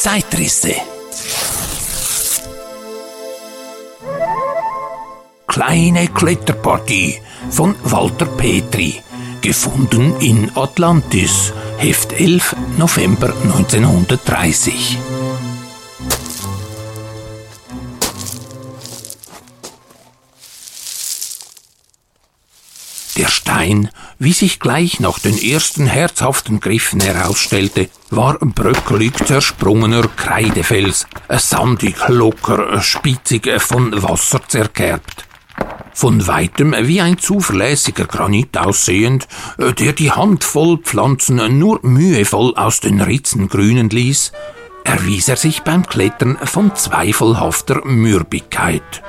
[0.00, 0.72] Zeitrisse.
[5.46, 7.20] Kleine Kletterpartie
[7.50, 9.02] von Walter Petri.
[9.42, 11.52] Gefunden in Atlantis.
[11.76, 14.96] Heft 11, November 1930.
[23.60, 31.96] Stein, wie sich gleich nach den ersten herzhaften Griffen herausstellte, war bröckelig zersprungener Kreidefels, sandig,
[32.08, 35.26] locker, spitzig, von Wasser zerkerbt.
[35.92, 39.28] Von weitem wie ein zuverlässiger Granit aussehend,
[39.58, 44.32] der die Handvoll Pflanzen nur mühevoll aus den Ritzen grünen ließ,
[44.84, 49.02] erwies er sich beim Klettern von zweifelhafter Mürbigkeit.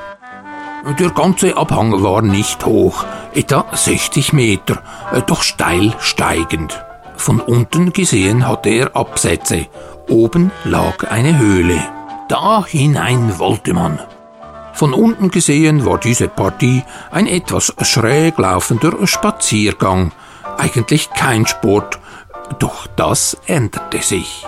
[0.99, 4.81] Der ganze Abhang war nicht hoch, etwa 60 Meter,
[5.27, 6.83] doch steil steigend.
[7.15, 9.67] Von unten gesehen hatte er Absätze.
[10.09, 11.79] Oben lag eine Höhle.
[12.27, 13.99] Da hinein wollte man.
[14.73, 20.11] Von unten gesehen war diese Partie ein etwas schräg laufender Spaziergang.
[20.57, 21.99] Eigentlich kein Sport,
[22.57, 24.45] doch das änderte sich.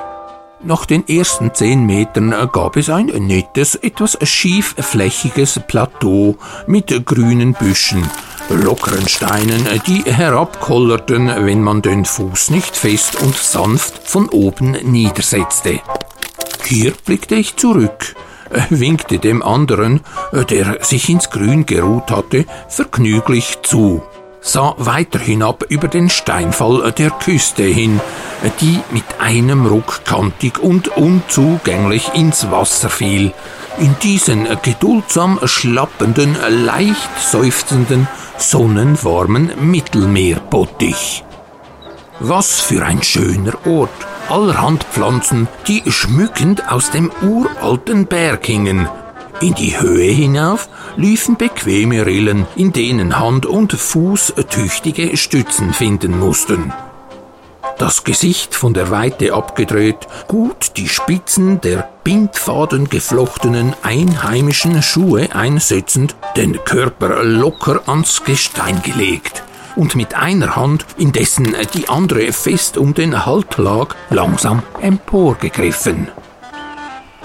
[0.66, 8.10] Nach den ersten zehn Metern gab es ein nettes, etwas schiefflächiges Plateau mit grünen Büschen,
[8.48, 15.82] lockeren Steinen, die herabkollerten, wenn man den Fuß nicht fest und sanft von oben niedersetzte.
[16.64, 18.16] Hier blickte ich zurück,
[18.70, 20.00] winkte dem anderen,
[20.50, 24.02] der sich ins Grün geruht hatte, vergnüglich zu
[24.44, 28.00] sah weiter hinab über den Steinfall der Küste hin,
[28.62, 33.34] die mit einem Ruck kantig und unzugänglich ins Wasser fiel,
[33.80, 41.24] in diesen geduldsam schlappenden, leicht seufzenden, sonnenwarmen Mittelmeerbottich.
[42.20, 43.90] Was für ein schöner Ort!
[44.30, 48.88] Allerhand Pflanzen, die schmückend aus dem uralten Berg hingen,
[49.44, 56.18] in die Höhe hinauf liefen bequeme Rillen, in denen Hand und Fuß tüchtige Stützen finden
[56.18, 56.72] mussten.
[57.78, 66.16] Das Gesicht von der Weite abgedreht, gut die Spitzen der Bindfaden geflochtenen einheimischen Schuhe einsetzend,
[66.38, 69.44] den Körper locker ans Gestein gelegt
[69.76, 76.08] und mit einer Hand, indessen die andere fest um den Halt lag, langsam emporgegriffen.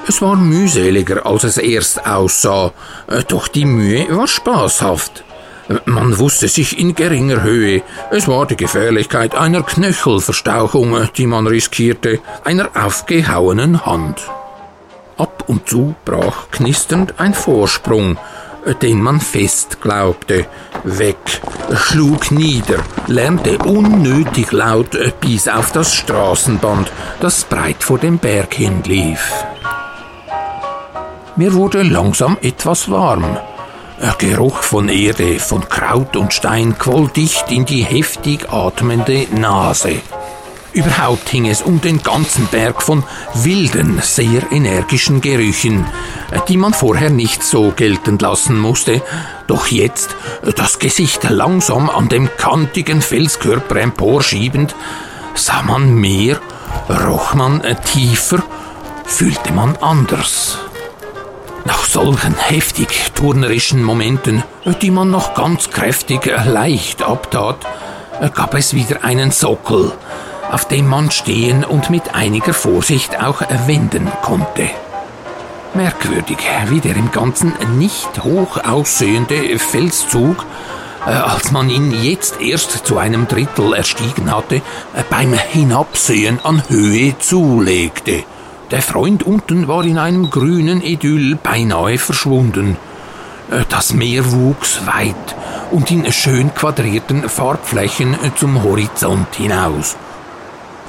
[0.09, 2.73] Es war mühseliger, als es erst aussah,
[3.09, 5.23] äh, doch die Mühe war spaßhaft.
[5.85, 7.83] Man wusste sich in geringer Höhe.
[8.11, 14.23] Es war die Gefährlichkeit einer Knöchelverstauchung, äh, die man riskierte, einer aufgehauenen Hand.
[15.19, 18.17] Ab und zu brach knisternd ein Vorsprung,
[18.65, 20.47] äh, den man fest glaubte,
[20.85, 21.43] weg,
[21.75, 26.91] schlug nieder, lärmte unnötig laut bis auf das Straßenband,
[27.21, 29.45] das breit vor dem Berg hinlief.
[31.39, 33.37] Mir wurde langsam etwas warm.
[34.03, 40.01] Der Geruch von Erde, von Kraut und Stein quoll dicht in die heftig atmende Nase.
[40.73, 43.05] Überhaupt hing es um den ganzen Berg von
[43.35, 45.87] wilden, sehr energischen Gerüchen,
[46.49, 49.01] die man vorher nicht so geltend lassen musste,
[49.47, 50.17] doch jetzt,
[50.57, 54.75] das Gesicht langsam an dem kantigen Felskörper emporschiebend,
[55.37, 56.41] sah man mehr,
[56.89, 58.43] roch man tiefer,
[59.05, 60.68] fühlte man anders.
[61.69, 64.43] Nach solchen heftig turnerischen Momenten,
[64.81, 67.59] die man noch ganz kräftig leicht abtat,
[68.35, 69.93] gab es wieder einen Sockel,
[70.51, 74.71] auf dem man stehen und mit einiger Vorsicht auch wenden konnte.
[75.75, 76.39] Merkwürdig,
[76.71, 80.47] wie der im Ganzen nicht hoch aussehende Felszug,
[81.07, 84.63] äh, als man ihn jetzt erst zu einem Drittel erstiegen hatte,
[85.11, 88.25] beim Hinabsehen an Höhe zulegte–
[88.71, 92.77] der Freund unten war in einem grünen Idyll beinahe verschwunden.
[93.51, 95.37] Äh, das Meer wuchs weit
[95.71, 99.97] und in schön quadrierten Farbflächen zum Horizont hinaus.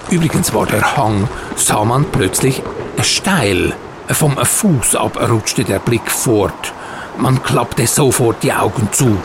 [0.09, 2.63] Übrigens war der Hang, sah man plötzlich
[3.01, 3.73] steil.
[4.07, 6.73] Vom Fuß ab rutschte der Blick fort.
[7.17, 9.17] Man klappte sofort die Augen zu,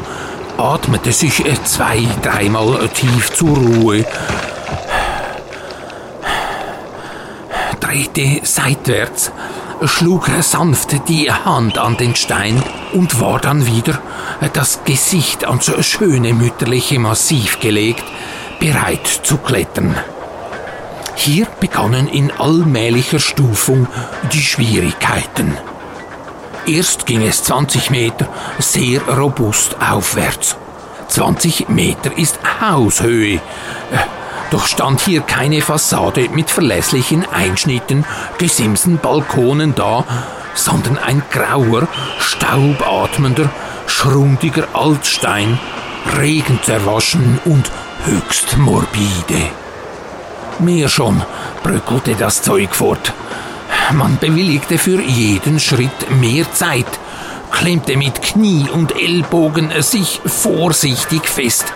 [0.59, 4.05] atmete sich zwei, dreimal tief zur Ruhe
[7.94, 9.31] drehte seitwärts,
[9.85, 12.61] schlug sanft die Hand an den Stein
[12.93, 14.00] und war dann wieder,
[14.52, 18.05] das Gesicht ans schöne mütterliche Massiv gelegt,
[18.58, 19.94] bereit zu klettern.
[21.14, 23.87] Hier begannen in allmählicher Stufung
[24.32, 25.56] die Schwierigkeiten.
[26.67, 28.26] Erst ging es 20 Meter
[28.58, 30.56] sehr robust aufwärts.
[31.08, 33.40] 20 Meter ist Haushöhe.
[34.55, 38.05] Doch stand hier keine Fassade mit verlässlichen Einschnitten,
[38.39, 40.05] Gesimsen, Balkonen da,
[40.55, 41.89] sondern ein grauer,
[42.21, 43.51] staubatmender,
[43.89, 45.59] schrundiger Altstein,
[46.17, 47.69] regenzerwaschen und
[48.05, 49.43] höchst morbide.
[50.61, 51.21] Mehr schon,
[51.65, 53.12] bröckelte das Zeug fort.
[53.93, 57.00] Man bewilligte für jeden Schritt mehr Zeit,
[57.50, 61.73] klemmte mit Knie und Ellbogen sich vorsichtig fest,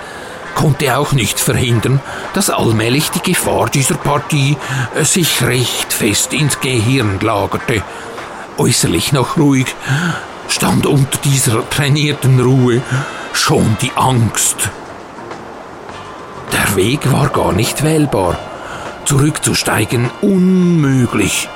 [0.59, 2.01] konnte auch nicht verhindern,
[2.35, 4.57] dass allmählich die Gefahr dieser Partie
[5.03, 7.81] sich recht fest ins Gehirn lagerte.
[8.57, 9.67] Äußerlich noch ruhig,
[10.49, 12.83] stand unter dieser trainierten Ruhe
[13.33, 14.57] schon die Angst.
[16.53, 18.37] Der Weg war gar nicht wählbar.
[19.05, 21.49] Zurückzusteigen unmöglich.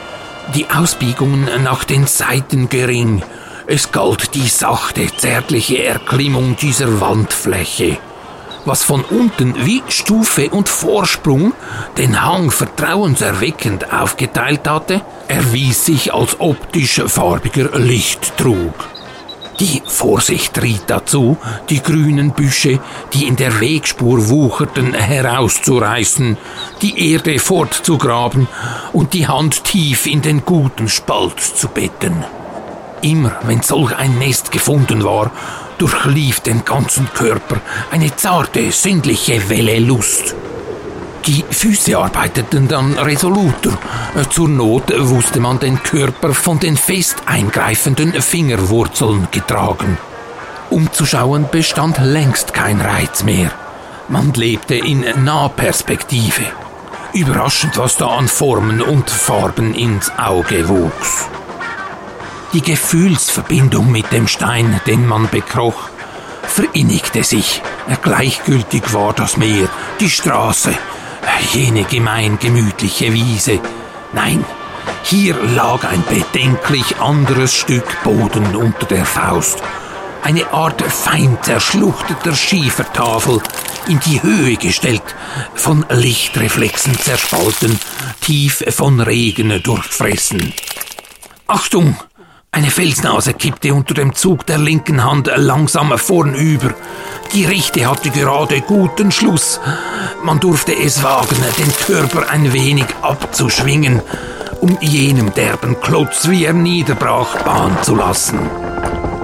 [0.55, 3.25] Die Ausbiegungen nach den Seiten gering.
[3.67, 7.99] Es galt die sachte, zärtliche Erklimmung dieser Wandfläche.
[8.65, 11.53] Was von unten wie Stufe und Vorsprung
[11.99, 18.73] den Hang vertrauenserweckend aufgeteilt hatte, erwies sich als optisch farbiger Lichttrug.
[19.59, 21.37] Die Vorsicht riet dazu,
[21.71, 22.81] die grünen Büsche,
[23.13, 26.37] die in der Wegspur wucherten, herauszureißen,
[26.81, 28.49] die Erde fortzugraben
[28.93, 32.25] und die Hand tief in den guten Spalt zu betten.
[33.03, 35.31] Immer wenn solch ein Nest gefunden war,
[35.79, 37.61] durchlief den ganzen Körper
[37.91, 40.35] eine zarte, sinnliche Welle Lust.
[41.27, 43.79] Die Füße arbeiteten dann resoluter.
[44.31, 49.99] Zur Not wusste man den Körper von den fest eingreifenden Fingerwurzeln getragen.
[50.71, 53.53] Umzuschauen bestand längst kein Reiz mehr.
[54.09, 56.43] Man lebte in Nahperspektive.
[57.13, 61.29] Überraschend, was da an Formen und Farben ins Auge wuchs.
[62.53, 65.89] Die Gefühlsverbindung mit dem Stein, den man bekroch,
[66.43, 67.63] verinnigte sich.
[68.03, 69.69] Gleichgültig war das Meer,
[70.01, 70.75] die Straße,
[71.53, 73.59] jene gemein gemütliche Wiese.
[74.13, 74.45] Nein,
[75.03, 79.63] hier lag ein bedenklich anderes Stück Boden unter der Faust.
[80.23, 83.41] Eine Art fein zerschluchteter Schiefertafel,
[83.89, 85.03] in die Höhe gestellt,
[85.55, 87.81] von Lichtreflexen zerspalten,
[88.21, 90.53] tief von Regen durchfressen.
[91.47, 91.97] Achtung!
[92.55, 96.75] Eine Felsnase kippte unter dem Zug der linken Hand langsam vornüber.
[97.33, 99.59] Die rechte hatte gerade guten Schluss.
[100.23, 104.03] Man durfte es wagen, den Körper ein wenig abzuschwingen,
[104.61, 108.41] um jenem derben Klotz, wie er niederbrach, Bahn zu lassen.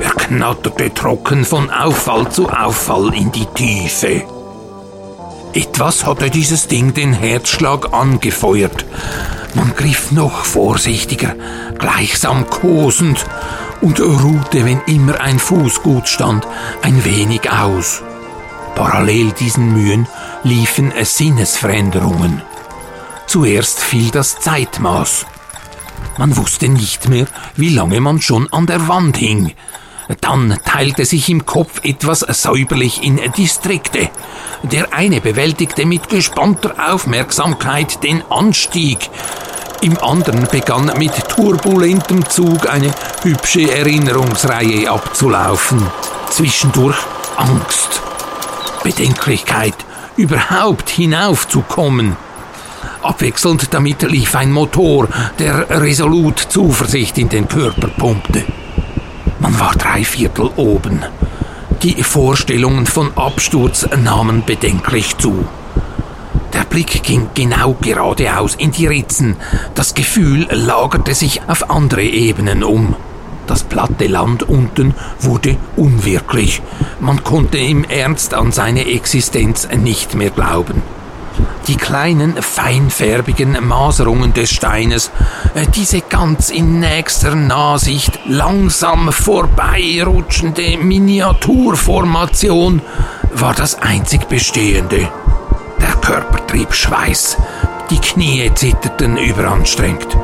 [0.00, 4.22] Er knatterte trocken von Auffall zu Auffall in die Tiefe.
[5.52, 8.86] Etwas hatte dieses Ding den Herzschlag angefeuert.
[9.58, 11.34] Man griff noch vorsichtiger,
[11.78, 13.26] gleichsam kosend,
[13.80, 16.46] und ruhte, wenn immer ein Fuß gut stand,
[16.82, 18.02] ein wenig aus.
[18.76, 20.06] Parallel diesen Mühen
[20.44, 22.40] liefen Sinnesveränderungen.
[23.26, 25.26] Zuerst fiel das Zeitmaß.
[26.18, 27.26] Man wusste nicht mehr,
[27.56, 29.54] wie lange man schon an der Wand hing.
[30.20, 34.08] Dann teilte sich im Kopf etwas säuberlich in Distrikte.
[34.62, 39.10] Der eine bewältigte mit gespannter Aufmerksamkeit den Anstieg,
[39.80, 42.90] im anderen begann mit turbulentem Zug eine
[43.22, 45.86] hübsche Erinnerungsreihe abzulaufen.
[46.30, 46.98] Zwischendurch
[47.36, 48.02] Angst,
[48.82, 49.74] Bedenklichkeit,
[50.16, 52.16] überhaupt hinaufzukommen.
[53.02, 55.08] Abwechselnd damit lief ein Motor,
[55.38, 58.44] der resolut Zuversicht in den Körper pumpte.
[59.38, 61.04] Man war drei Viertel oben.
[61.82, 65.46] Die Vorstellungen von Absturz nahmen bedenklich zu.
[66.68, 69.36] Der Blick ging genau geradeaus in die Ritzen.
[69.74, 72.94] Das Gefühl lagerte sich auf andere Ebenen um.
[73.46, 76.60] Das platte Land unten wurde unwirklich.
[77.00, 80.82] Man konnte im Ernst an seine Existenz nicht mehr glauben.
[81.68, 85.10] Die kleinen, feinfärbigen Maserungen des Steines,
[85.54, 92.82] äh, diese ganz in nächster Nahsicht langsam vorbeirutschende Miniaturformation
[93.32, 95.08] war das einzig Bestehende.
[95.88, 97.38] Der Körper trieb Schweiß,
[97.88, 100.18] die Knie zitterten überanstrengt.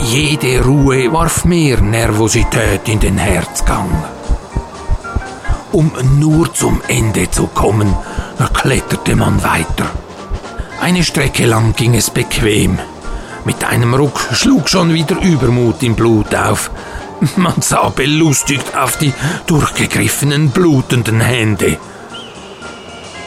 [0.00, 3.88] Jede Ruhe warf mehr Nervosität in den Herzgang.
[5.70, 7.94] Um nur zum Ende zu kommen,
[8.52, 9.88] kletterte man weiter.
[10.80, 12.80] Eine Strecke lang ging es bequem.
[13.44, 16.72] Mit einem Ruck schlug schon wieder Übermut im Blut auf.
[17.36, 19.12] Man sah belustigt auf die
[19.46, 21.78] durchgegriffenen, blutenden Hände.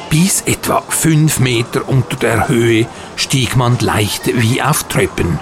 [0.10, 5.39] Bis etwa fünf Meter unter der Höhe stieg man leicht wie auf Treppen.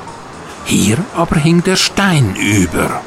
[0.66, 3.02] Hier aber hing der Stein über.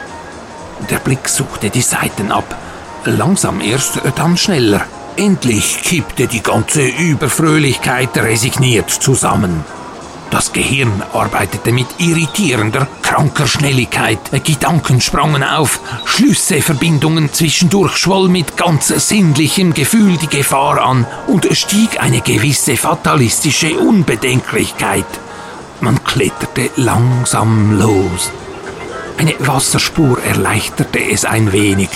[0.88, 2.56] Der Blick suchte die Seiten ab,
[3.04, 4.86] langsam erst, dann schneller.
[5.16, 9.64] Endlich kippte die ganze Überfröhlichkeit resigniert zusammen.
[10.30, 14.18] Das Gehirn arbeitete mit irritierender, kranker Schnelligkeit.
[14.44, 21.48] Gedanken sprangen auf, Schlüsse, Verbindungen zwischendurch schwoll mit ganz sinnlichem Gefühl die Gefahr an und
[21.56, 25.06] stieg eine gewisse fatalistische Unbedenklichkeit.
[25.80, 28.30] Man kletterte langsam los.
[29.18, 31.88] Eine Wasserspur erleichterte es ein wenig.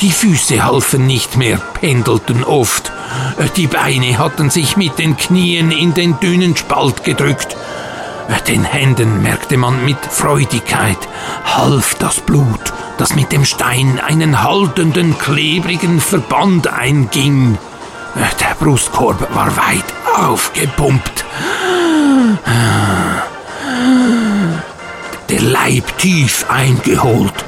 [0.00, 2.92] Die Füße halfen nicht mehr, pendelten oft.
[3.56, 7.56] Die Beine hatten sich mit den Knien in den dünnen Spalt gedrückt.
[8.48, 10.98] Den Händen merkte man mit Freudigkeit,
[11.44, 17.58] half das Blut, das mit dem Stein einen haltenden, klebrigen Verband einging.
[18.14, 19.84] Der Brustkorb war weit
[20.16, 21.24] aufgepumpt.
[25.28, 27.44] Der Leib tief eingeholt.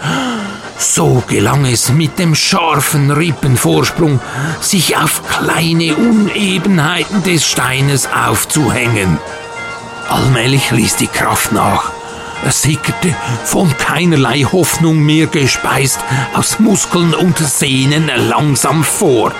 [0.78, 4.20] So gelang es mit dem scharfen Rippenvorsprung,
[4.60, 9.18] sich auf kleine Unebenheiten des Steines aufzuhängen.
[10.08, 11.90] Allmählich ließ die Kraft nach.
[12.44, 13.14] Es sickerte,
[13.44, 15.98] von keinerlei Hoffnung mehr gespeist,
[16.34, 19.34] aus Muskeln und Sehnen langsam fort.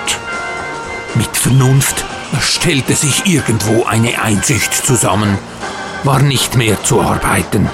[1.13, 2.03] Mit Vernunft
[2.41, 5.37] stellte sich irgendwo eine Einsicht zusammen.
[6.03, 7.69] War nicht mehr zu arbeiten.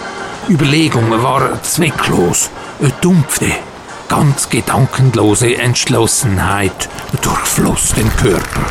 [0.50, 2.50] Überlegung war zwecklos
[3.01, 3.51] dumpfe,
[4.10, 6.89] ganz gedankenlose Entschlossenheit
[7.22, 8.65] durchfloss den Körper.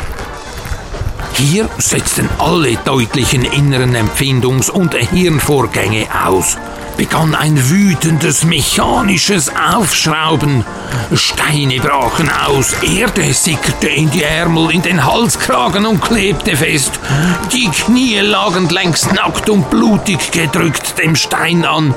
[1.33, 6.57] Hier setzten alle deutlichen inneren Empfindungs- und Hirnvorgänge aus,
[6.95, 10.63] begann ein wütendes mechanisches Aufschrauben.
[11.15, 16.91] Steine brachen aus, Erde sickerte in die Ärmel, in den Halskragen und klebte fest.
[17.51, 21.95] Die Knie lagen längst nackt und blutig gedrückt dem Stein an.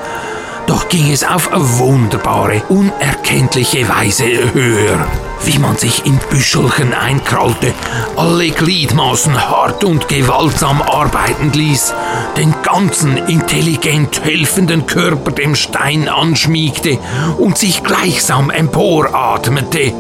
[0.67, 5.07] Doch ging es auf wunderbare, unerkenntliche Weise höher,
[5.45, 7.73] wie man sich in Büschelchen einkrallte,
[8.17, 11.95] alle Gliedmaßen hart und gewaltsam arbeiten ließ,
[12.37, 16.99] den ganzen intelligent helfenden Körper dem Stein anschmiegte
[17.39, 19.93] und sich gleichsam emporatmete,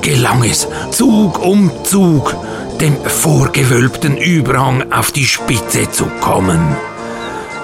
[0.00, 2.34] gelang es, Zug um Zug,
[2.80, 6.76] dem vorgewölbten Überhang auf die Spitze zu kommen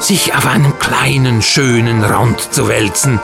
[0.01, 3.21] sich auf einem kleinen, schönen Rand zu wälzen,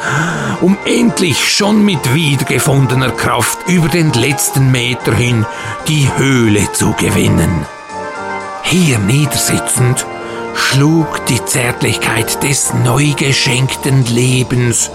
[0.61, 5.47] um endlich schon mit wiedergefundener Kraft über den letzten Meter hin
[5.89, 7.67] die Höhle zu gewinnen.
[8.63, 10.07] Hier niedersitzend
[10.55, 14.91] schlug die Zärtlichkeit des neu geschenkten Lebens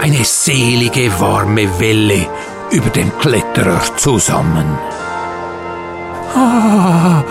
[0.00, 2.26] eine selige warme Welle
[2.70, 4.78] über dem Kletterer zusammen.
[6.34, 7.22] Ah,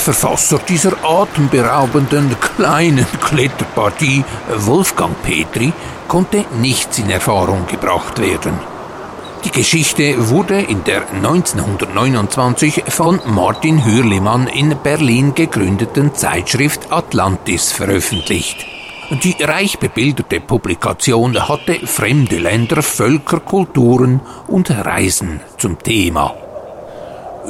[0.00, 4.24] Verfasser dieser atemberaubenden kleinen Kletterpartie,
[4.56, 5.72] Wolfgang Petri,
[6.08, 8.58] konnte nichts in Erfahrung gebracht werden.
[9.44, 18.66] Die Geschichte wurde in der 1929 von Martin Hürlimann in Berlin gegründeten Zeitschrift Atlantis veröffentlicht.
[19.22, 26.34] Die reich bebilderte Publikation hatte fremde Länder, Völker, Kulturen und Reisen zum Thema.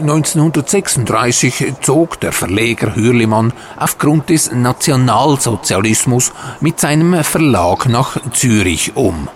[0.01, 9.29] 1936 zog der Verleger Hürlimann aufgrund des Nationalsozialismus mit seinem Verlag nach Zürich um.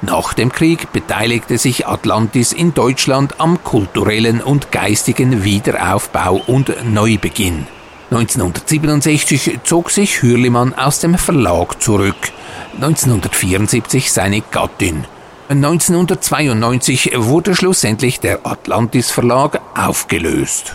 [0.00, 7.66] Nach dem Krieg beteiligte sich Atlantis in Deutschland am kulturellen und geistigen Wiederaufbau und Neubeginn.
[8.10, 12.30] 1967 zog sich Hürlimann aus dem Verlag zurück,
[12.76, 15.04] 1974 seine Gattin.
[15.48, 20.74] 1992 wurde schlussendlich der Atlantis Verlag aufgelöst.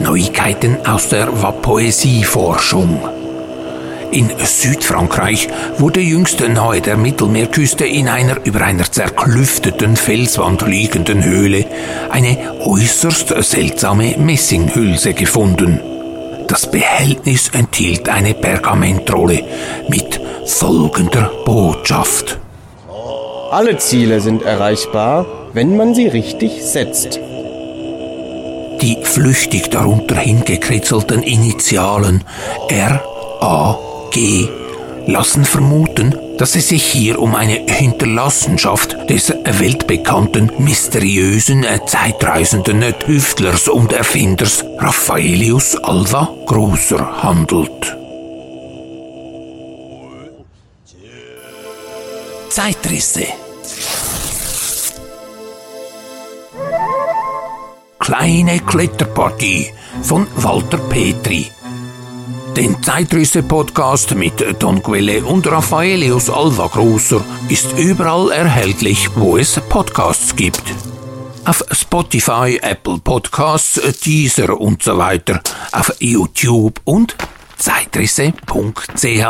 [0.00, 3.08] Neuigkeiten aus der Poesieforschung.
[4.10, 11.66] In Südfrankreich wurde jüngst nahe der Mittelmeerküste in einer über einer zerklüfteten Felswand liegenden Höhle
[12.10, 15.93] eine äußerst seltsame Messinghülse gefunden.
[16.48, 19.42] Das Behältnis enthielt eine Pergamentrolle
[19.88, 22.38] mit folgender Botschaft.
[23.50, 27.18] Alle Ziele sind erreichbar, wenn man sie richtig setzt.
[28.82, 32.24] Die flüchtig darunter hingekritzelten Initialen
[32.68, 33.02] R,
[33.40, 33.78] A,
[34.10, 34.48] G
[35.06, 42.92] lassen vermuten, dass es sich hier um eine Hinterlassenschaft des weltbekannten, mysteriösen äh, Zeitreisenden äh,
[42.92, 47.96] Tüftlers und Erfinders Raffaelius Alva Großer handelt.
[52.50, 53.26] Zeitrisse
[57.98, 61.50] Kleine Kletterpartie von Walter Petri
[62.56, 70.36] den Zeitrisse-Podcast mit Don Quelle und Raffaelius Alva Großer ist überall erhältlich, wo es Podcasts
[70.36, 70.62] gibt.
[71.44, 75.40] Auf Spotify, Apple Podcasts, Deezer und so weiter,
[75.72, 77.16] auf YouTube und
[77.56, 79.24] zeitrisse.ch.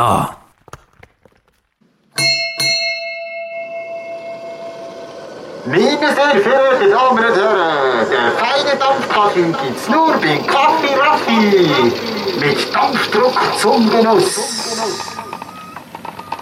[5.67, 11.65] Meine sehr verehrten Damen und Herren, der feine Dampfkaffee gibt's nur bei Kaffee Raffi.
[12.39, 14.39] Mit Dampfdruck zum Genuss.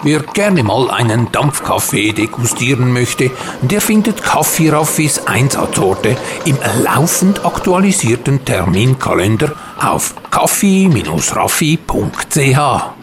[0.02, 8.44] Wer gerne mal einen Dampfkaffee degustieren möchte, der findet Kaffee Raffis Einsatzorte im laufend aktualisierten
[8.44, 13.03] Terminkalender auf kaffee-raffi.ch.